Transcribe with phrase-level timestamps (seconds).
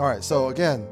[0.00, 0.88] All right, so again,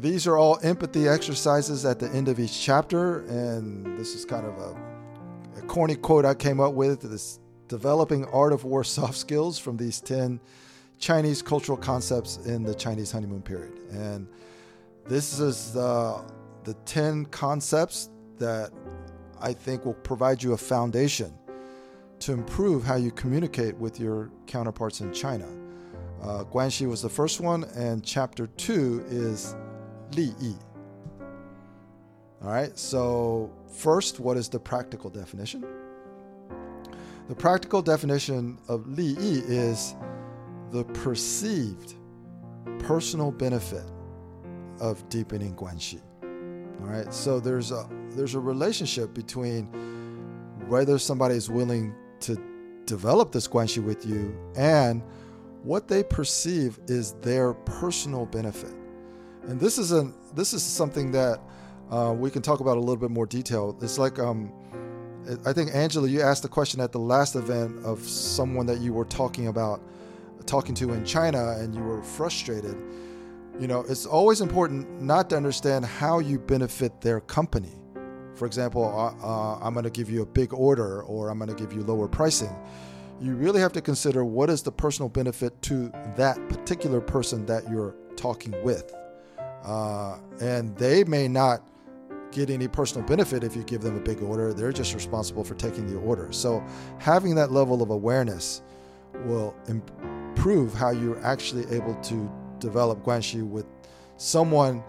[0.00, 4.46] these are all empathy exercises at the end of each chapter, and this is kind
[4.46, 7.02] of a, a corny quote I came up with.
[7.02, 10.40] This developing art of war soft skills from these 10
[10.98, 13.80] Chinese cultural concepts in the Chinese honeymoon period.
[13.90, 14.28] And
[15.04, 16.24] this is the,
[16.64, 18.08] the 10 concepts
[18.38, 18.70] that
[19.42, 21.34] I think will provide you a foundation
[22.20, 25.46] to improve how you communicate with your counterparts in China.
[26.22, 29.54] Uh, Guanxi was the first one, and chapter two is
[30.16, 30.54] Li Yi.
[32.42, 35.64] All right, so first, what is the practical definition?
[37.28, 39.94] The practical definition of Li Yi is
[40.70, 41.94] the perceived
[42.78, 43.84] personal benefit
[44.80, 46.00] of deepening Guanxi.
[46.80, 49.66] All right, so there's a there's a relationship between
[50.68, 52.36] whether somebody is willing to
[52.84, 55.02] develop this Guanxi with you and
[55.66, 58.72] what they perceive is their personal benefit.
[59.48, 61.40] And this is a this is something that
[61.90, 63.76] uh, we can talk about a little bit more detail.
[63.82, 64.52] It's like um,
[65.44, 68.92] I think Angela, you asked the question at the last event of someone that you
[68.92, 69.82] were talking about,
[70.46, 72.76] talking to in China, and you were frustrated.
[73.58, 77.72] You know, it's always important not to understand how you benefit their company.
[78.36, 81.48] For example, uh, uh, I'm going to give you a big order, or I'm going
[81.48, 82.54] to give you lower pricing.
[83.20, 87.68] You really have to consider what is the personal benefit to that particular person that
[87.70, 88.94] you're talking with.
[89.64, 91.66] Uh, and they may not
[92.30, 94.52] get any personal benefit if you give them a big order.
[94.52, 96.30] They're just responsible for taking the order.
[96.30, 96.62] So,
[96.98, 98.62] having that level of awareness
[99.24, 103.66] will improve how you're actually able to develop guanxi with
[104.18, 104.84] someone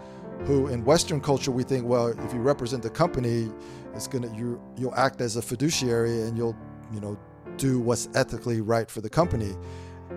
[0.46, 3.52] who, in Western culture, we think, well, if you represent the company,
[3.96, 6.56] it's gonna you you'll act as a fiduciary and you'll
[6.94, 7.18] you know
[7.58, 9.56] do what's ethically right for the company.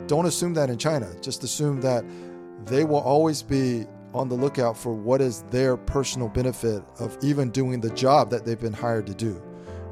[0.06, 1.08] Don't assume that in China.
[1.20, 2.04] Just assume that
[2.66, 7.50] they will always be on the lookout for what is their personal benefit of even
[7.50, 9.40] doing the job that they've been hired to do.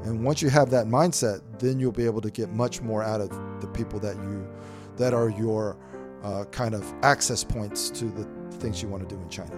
[0.03, 3.21] And once you have that mindset, then you'll be able to get much more out
[3.21, 3.29] of
[3.61, 4.47] the people that you
[4.97, 5.77] that are your
[6.23, 8.25] uh, kind of access points to the
[8.57, 9.57] things you want to do in China.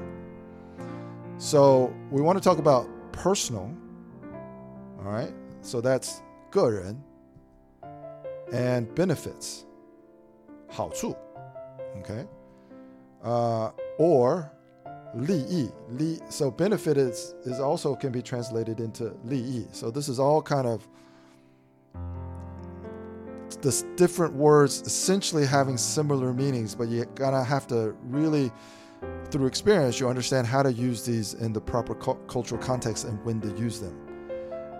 [1.38, 3.76] So we want to talk about personal.
[5.00, 5.34] All right.
[5.62, 7.02] So that's 个人
[8.53, 9.65] and benefits.
[10.69, 11.17] 好处.
[12.01, 12.27] Okay.
[13.23, 14.51] Uh, or
[15.15, 19.67] 利益, li, so benefit is, is also can be translated into 利益.
[19.73, 20.87] So this is all kind of
[23.63, 28.53] the different words essentially having similar meanings, but you gotta have to really,
[29.31, 33.25] through experience, you understand how to use these in the proper cu- cultural context and
[33.25, 33.97] when to use them.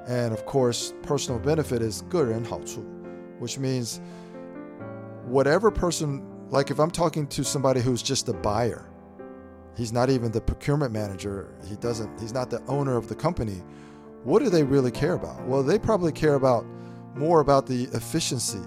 [0.07, 2.85] And of course, personal benefit is 个人好处,
[3.42, 4.00] which means
[5.26, 8.88] whatever person, like if I'm talking to somebody who's just a buyer,
[9.76, 13.64] he's not even the procurement manager, he doesn't, he's not the owner of the company.
[14.24, 15.44] What do they really care about?
[15.48, 16.66] Well, they probably care about
[17.16, 18.62] more about the efficiency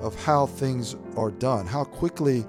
[0.00, 2.46] of how things are done, how quickly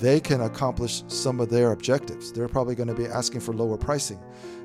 [0.00, 2.32] they can accomplish some of their objectives.
[2.32, 4.18] They're probably going to be asking for lower pricing,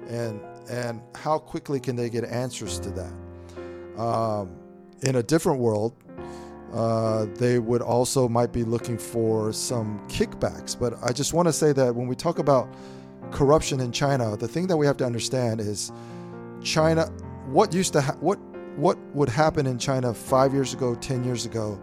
[0.08, 4.02] and and how quickly can they get answers to that?
[4.02, 4.58] Um,
[5.02, 5.96] in a different world,
[6.74, 10.78] uh, they would also might be looking for some kickbacks.
[10.78, 12.68] But I just want to say that when we talk about
[13.32, 15.92] corruption in China, the thing that we have to understand is
[16.64, 17.06] China.
[17.48, 18.40] What used to ha- what
[18.76, 21.80] what would happen in China five years ago, 10 years ago,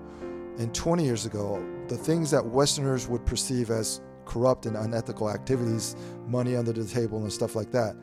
[0.58, 5.96] and 20 years ago, the things that Westerners would perceive as corrupt and unethical activities,
[6.28, 7.96] money under the table and stuff like that,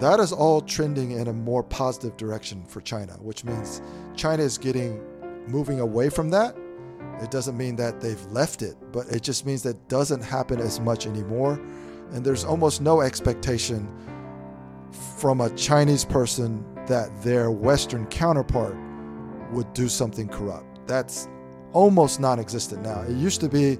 [0.00, 3.80] that is all trending in a more positive direction for China, which means
[4.14, 5.00] China is getting
[5.46, 6.56] moving away from that.
[7.22, 10.80] It doesn't mean that they've left it, but it just means that doesn't happen as
[10.80, 11.60] much anymore.
[12.12, 13.88] And there's almost no expectation
[15.18, 18.76] from a Chinese person that their Western counterpart
[19.52, 20.86] would do something corrupt.
[20.86, 21.28] That's
[21.72, 23.02] almost non existent now.
[23.02, 23.78] It used to be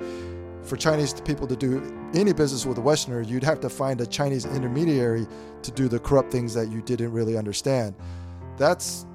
[0.67, 1.81] for Chinese people to do
[2.15, 5.27] any business with a Westerner, you'd have to find a Chinese intermediary
[5.63, 7.95] to do the corrupt things that you didn't really understand.
[8.57, 9.07] That's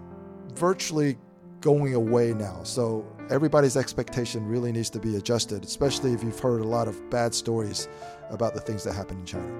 [0.54, 1.18] virtually
[1.61, 2.63] going away now.
[2.63, 7.11] So everybody's expectation really needs to be adjusted, especially if you've heard a lot of
[7.11, 7.89] bad stories
[8.31, 9.53] about the things that happen in China.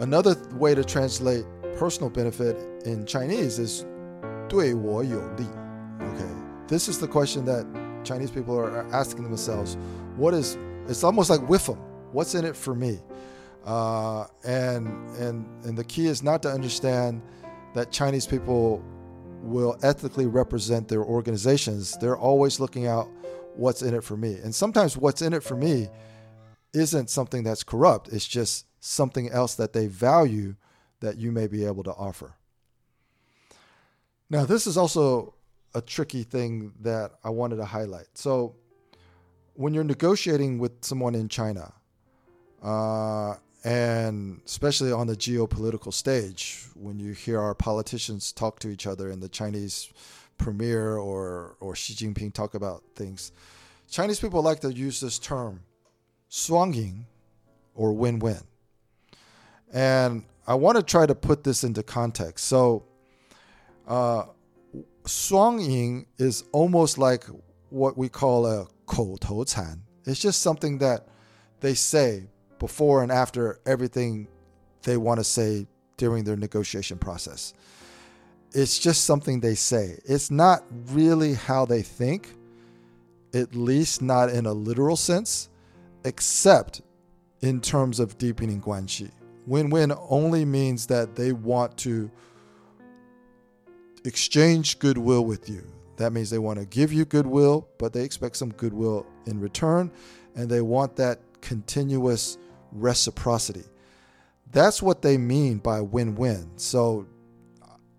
[0.00, 1.44] Another way to translate
[1.76, 2.56] personal benefit
[2.86, 3.84] in Chinese is
[4.48, 5.44] 对我有利.
[6.00, 7.66] Okay, this is the question that
[8.04, 9.76] Chinese people are asking themselves.
[10.16, 10.56] What is?
[10.88, 11.78] It's almost like them.
[12.12, 12.98] What's in it for me?
[13.66, 14.88] Uh, and
[15.18, 17.20] and and the key is not to understand
[17.74, 18.82] that Chinese people
[19.43, 21.97] will ethically represent their organizations.
[21.97, 23.09] They're always looking out
[23.55, 24.35] what's in it for me.
[24.35, 25.89] And sometimes what's in it for me
[26.73, 30.55] isn't something that's corrupt, it's just something else that they value
[31.01, 32.33] that you may be able to offer.
[34.29, 35.35] Now, this is also
[35.75, 38.07] a tricky thing that I wanted to highlight.
[38.15, 38.55] So,
[39.55, 41.73] when you're negotiating with someone in China,
[42.63, 48.67] uh, and and especially on the geopolitical stage, when you hear our politicians talk to
[48.69, 49.75] each other and the Chinese
[50.37, 53.31] premier or, or Xi Jinping talk about things,
[53.89, 55.61] Chinese people like to use this term,
[56.29, 57.05] "shuangying,"
[57.75, 58.43] or win win.
[59.71, 62.45] And I want to try to put this into context.
[62.45, 62.83] So,
[63.87, 64.23] uh,
[66.17, 67.23] is almost like
[67.69, 71.07] what we call a "口头禅." It's just something that
[71.61, 72.27] they say,
[72.59, 74.27] before and after everything
[74.83, 75.67] they want to say
[75.97, 77.53] during their negotiation process.
[78.53, 79.99] It's just something they say.
[80.05, 82.35] It's not really how they think,
[83.33, 85.49] at least not in a literal sense,
[86.05, 86.81] except
[87.41, 89.11] in terms of deepening guanxi.
[89.47, 92.09] Win win only means that they want to
[94.05, 95.63] exchange goodwill with you.
[95.97, 99.91] That means they want to give you goodwill, but they expect some goodwill in return,
[100.35, 102.37] and they want that continuous
[102.71, 103.65] reciprocity.
[104.51, 106.49] That's what they mean by win win.
[106.55, 107.05] So,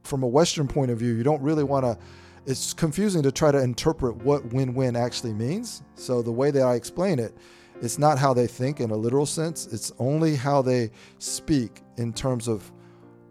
[0.02, 1.98] from a Western point of view, you don't really want to,
[2.46, 5.82] it's confusing to try to interpret what win win actually means.
[5.94, 7.36] So, the way that I explain it,
[7.82, 12.12] it's not how they think in a literal sense, it's only how they speak in
[12.12, 12.72] terms of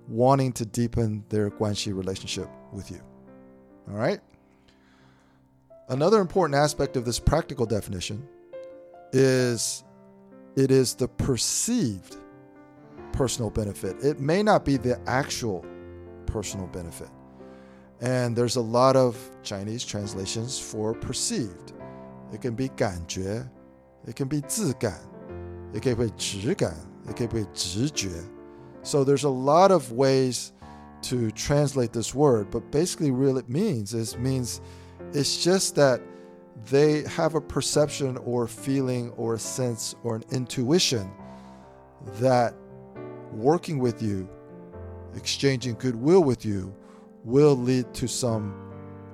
[0.07, 3.01] wanting to deepen their Guanxi relationship with you.
[3.89, 4.19] All right?
[5.89, 8.27] Another important aspect of this practical definition
[9.11, 9.83] is
[10.56, 12.16] it is the perceived
[13.12, 13.96] personal benefit.
[14.02, 15.64] It may not be the actual
[16.26, 17.08] personal benefit.
[18.00, 21.72] And there's a lot of Chinese translations for perceived.
[22.32, 23.48] It can be 感觉,
[24.06, 25.00] it can be 自感,
[25.74, 26.74] it can be 直感,
[27.08, 28.10] it can be 直觉.
[28.82, 30.52] So there's a lot of ways
[31.02, 34.60] to translate this word, but basically what it means is means
[35.12, 36.00] it's just that
[36.69, 41.11] they have a perception or feeling or a sense or an intuition
[42.19, 42.53] that
[43.31, 44.29] working with you,
[45.15, 46.73] exchanging goodwill with you,
[47.23, 48.55] will lead to some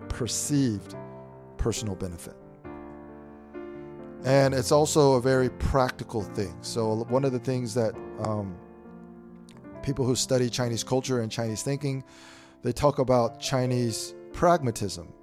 [0.09, 0.95] perceived
[1.57, 2.35] personal benefit.
[4.25, 6.55] And it's also a very practical thing.
[6.61, 8.57] So, one of the things that um,
[9.81, 12.03] people who study Chinese culture and Chinese thinking,
[12.61, 15.13] they talk about Chinese pragmatism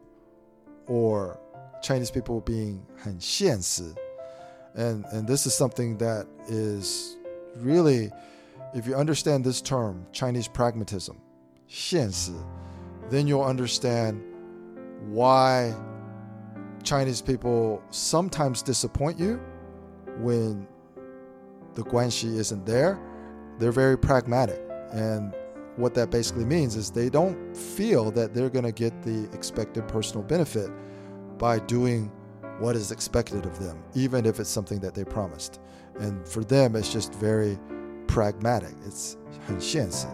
[0.86, 1.38] or
[1.85, 3.93] Chinese people being 很现实.
[4.75, 7.17] And, and this is something that is
[7.57, 8.11] really,
[8.73, 11.17] if you understand this term, Chinese pragmatism,
[11.67, 12.33] 现实,
[13.09, 14.21] then you'll understand
[15.09, 15.73] why
[16.83, 19.39] Chinese people sometimes disappoint you
[20.19, 20.67] when
[21.73, 22.99] the guanxi isn't there.
[23.59, 24.61] They're very pragmatic.
[24.93, 25.33] And
[25.77, 29.87] what that basically means is they don't feel that they're going to get the expected
[29.87, 30.69] personal benefit
[31.37, 32.11] by doing
[32.59, 35.59] what is expected of them, even if it's something that they promised.
[35.99, 37.57] And for them, it's just very
[38.07, 38.73] pragmatic.
[38.85, 39.17] It's
[39.47, 40.07] 很现实.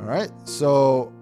[0.00, 1.12] All right, so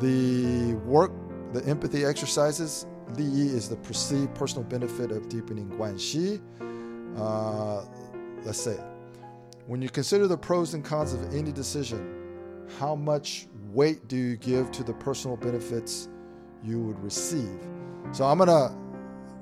[0.00, 1.12] the work,
[1.52, 2.86] the empathy exercises,
[3.16, 6.40] Li Yi is the perceived personal benefit of deepening Guanxi.
[7.16, 7.84] Uh,
[8.44, 8.78] let's say,
[9.66, 14.36] when you consider the pros and cons of any decision, how much weight do you
[14.36, 16.08] give to the personal benefits
[16.62, 17.60] you would receive?
[18.12, 18.76] So I'm gonna,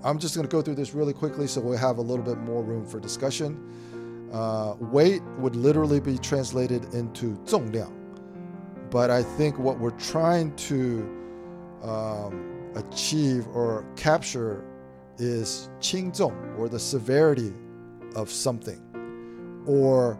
[0.04, 2.62] I'm just gonna go through this really quickly so we'll have a little bit more
[2.62, 3.58] room for discussion.
[4.32, 7.92] Uh, weight would literally be translated into 重量,
[8.90, 11.06] but I think what we're trying to
[11.82, 14.64] um, achieve or capture
[15.18, 17.52] is 轻重 or the severity
[18.16, 18.80] of something,
[19.66, 20.18] or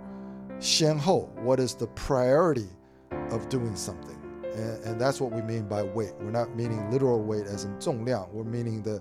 [0.61, 2.69] 先后 what is the priority
[3.31, 4.16] of doing something.
[4.57, 6.12] And, and, that's what we mean by weight.
[6.21, 8.29] We're not meaning literal weight as in 重量.
[8.33, 9.01] We're meaning the,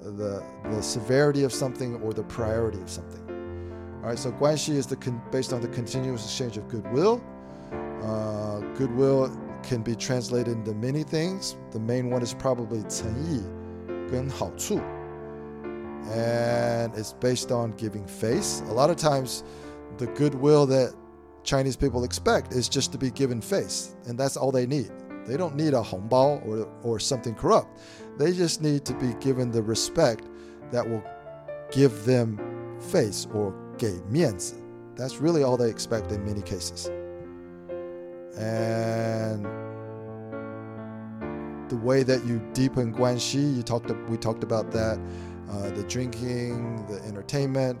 [0.00, 3.22] the, the severity of something or the priority of something.
[4.02, 7.22] All right, so guanxi is the con- based on the continuous exchange of goodwill.
[8.02, 11.56] Uh, goodwill can be translated into many things.
[11.72, 13.42] The main one is probably 诚意
[14.10, 14.80] 跟好处.
[16.08, 18.62] And it's based on giving face.
[18.68, 19.42] A lot of times,
[19.98, 20.94] the goodwill that
[21.43, 24.91] Chinese people expect is just to be given face, and that's all they need.
[25.25, 27.79] They don't need a hongbao or, or something corrupt.
[28.17, 30.25] They just need to be given the respect
[30.71, 31.03] that will
[31.71, 32.39] give them
[32.79, 34.61] face or gei mianzi.
[34.95, 36.89] That's really all they expect in many cases.
[38.37, 39.45] And
[41.69, 44.99] the way that you deepen guanxi, you talked, we talked about that,
[45.49, 47.79] uh, the drinking, the entertainment.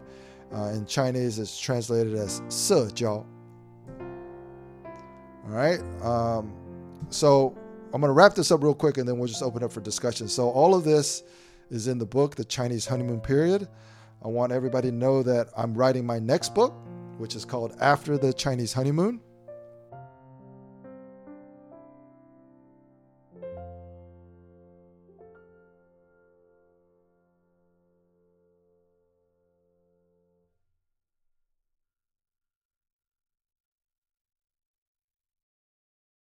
[0.53, 3.25] Uh, in Chinese, it's translated as 社交
[5.51, 5.81] all right.
[6.01, 6.53] Um,
[7.09, 7.57] so
[7.93, 9.81] I'm going to wrap this up real quick and then we'll just open up for
[9.81, 10.29] discussion.
[10.29, 11.23] So, all of this
[11.69, 13.67] is in the book, The Chinese Honeymoon Period.
[14.23, 16.73] I want everybody to know that I'm writing my next book,
[17.17, 19.19] which is called After the Chinese Honeymoon.